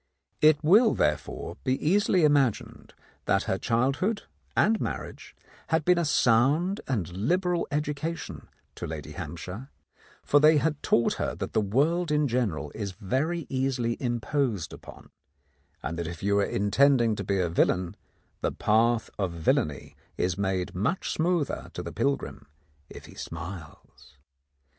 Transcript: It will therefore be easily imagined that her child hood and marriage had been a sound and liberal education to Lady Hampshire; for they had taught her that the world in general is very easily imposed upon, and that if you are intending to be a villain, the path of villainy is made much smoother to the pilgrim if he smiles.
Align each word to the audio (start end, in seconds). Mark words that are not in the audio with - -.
It 0.41 0.57
will 0.63 0.95
therefore 0.95 1.57
be 1.63 1.73
easily 1.77 2.23
imagined 2.23 2.95
that 3.25 3.43
her 3.43 3.59
child 3.59 3.97
hood 3.97 4.23
and 4.57 4.81
marriage 4.81 5.35
had 5.67 5.85
been 5.85 5.99
a 5.99 6.05
sound 6.05 6.81
and 6.87 7.07
liberal 7.15 7.67
education 7.69 8.47
to 8.73 8.87
Lady 8.87 9.11
Hampshire; 9.11 9.69
for 10.23 10.39
they 10.39 10.57
had 10.57 10.81
taught 10.81 11.13
her 11.21 11.35
that 11.35 11.53
the 11.53 11.61
world 11.61 12.09
in 12.09 12.27
general 12.27 12.71
is 12.73 12.93
very 12.93 13.45
easily 13.47 13.95
imposed 14.01 14.73
upon, 14.73 15.11
and 15.83 15.99
that 15.99 16.07
if 16.07 16.23
you 16.23 16.39
are 16.39 16.43
intending 16.45 17.15
to 17.15 17.23
be 17.23 17.39
a 17.39 17.47
villain, 17.47 17.95
the 18.41 18.51
path 18.51 19.11
of 19.19 19.29
villainy 19.33 19.95
is 20.17 20.35
made 20.35 20.73
much 20.73 21.11
smoother 21.13 21.69
to 21.75 21.83
the 21.83 21.93
pilgrim 21.93 22.47
if 22.89 23.05
he 23.05 23.13
smiles. 23.13 24.17